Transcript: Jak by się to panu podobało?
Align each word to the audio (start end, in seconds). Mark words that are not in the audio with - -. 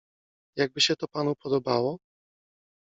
Jak 0.55 0.73
by 0.73 0.81
się 0.81 0.95
to 0.95 1.07
panu 1.07 1.35
podobało? 1.35 1.97